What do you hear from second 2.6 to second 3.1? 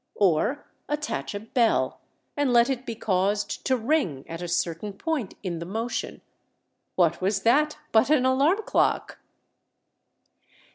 it be